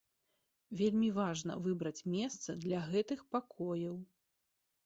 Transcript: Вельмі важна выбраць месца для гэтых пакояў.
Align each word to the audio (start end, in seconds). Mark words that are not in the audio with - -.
Вельмі 0.79 1.09
важна 1.17 1.57
выбраць 1.67 2.05
месца 2.15 2.57
для 2.65 2.79
гэтых 2.95 3.19
пакояў. 3.37 3.95